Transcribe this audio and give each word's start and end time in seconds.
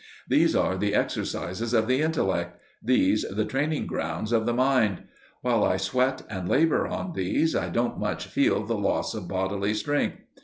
These 0.27 0.55
are 0.55 0.79
the 0.79 0.95
exercises 0.95 1.75
of 1.75 1.85
the 1.85 2.01
intellect, 2.01 2.57
these 2.81 3.21
the 3.21 3.45
training 3.45 3.85
grounds 3.85 4.31
of 4.31 4.47
the 4.47 4.51
mind: 4.53 5.03
while 5.43 5.63
I 5.63 5.77
sweat 5.77 6.23
and 6.27 6.49
labour 6.49 6.87
on 6.87 7.13
these 7.13 7.55
I 7.55 7.69
don't 7.69 7.99
much 7.99 8.25
feel 8.25 8.63
the 8.65 8.73
loss 8.79 9.13
of 9.13 9.27
bodily 9.27 9.75
strength. 9.75 10.17